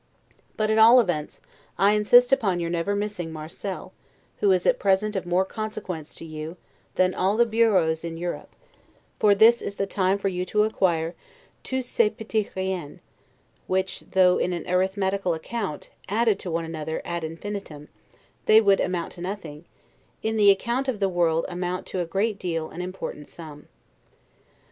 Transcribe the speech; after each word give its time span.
But, 0.57 0.71
at 0.71 0.79
all 0.79 0.99
events, 0.99 1.41
I 1.77 1.91
insist 1.91 2.33
upon 2.33 2.59
your 2.59 2.71
never 2.71 2.95
missing 2.95 3.31
Marcel, 3.31 3.93
who 4.37 4.51
is 4.51 4.65
at 4.65 4.79
present 4.79 5.15
of 5.15 5.27
more 5.27 5.45
consequence 5.45 6.15
to 6.15 6.25
you 6.25 6.57
than 6.95 7.13
all 7.13 7.37
the 7.37 7.45
bureaux 7.45 7.93
in 8.01 8.17
Europe; 8.17 8.49
for 9.19 9.35
this 9.35 9.61
is 9.61 9.75
the 9.75 9.85
time 9.85 10.17
for 10.17 10.27
you 10.27 10.43
to 10.43 10.63
acquire 10.63 11.13
'tous 11.63 11.85
ces 11.85 12.09
petits 12.09 12.49
riens', 12.55 12.97
which, 13.67 13.99
though 13.99 14.39
in 14.39 14.53
an 14.53 14.67
arithmetical 14.67 15.35
account, 15.35 15.91
added 16.09 16.39
to 16.39 16.49
one 16.49 16.65
another 16.65 17.03
'ad 17.05 17.23
infinitum', 17.23 17.87
they 18.47 18.59
would 18.59 18.79
amount 18.79 19.11
to 19.11 19.21
nothing, 19.21 19.65
in 20.23 20.35
the 20.35 20.49
account 20.49 20.87
of 20.87 20.99
the 20.99 21.09
world 21.09 21.45
amount 21.47 21.85
to 21.85 21.99
a 21.99 22.05
great 22.07 22.43
and 22.43 22.81
important 22.81 23.27
sum. 23.27 23.67